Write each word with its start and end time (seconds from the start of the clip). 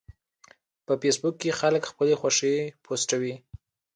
په 0.85 0.93
فېسبوک 1.01 1.35
کې 1.41 1.57
خلک 1.59 1.83
خپلې 1.91 2.13
خوښې 2.19 2.55
پوسټوي 2.83 3.35